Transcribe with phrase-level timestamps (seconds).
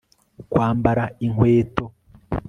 [0.51, 1.83] Kwambara inkweto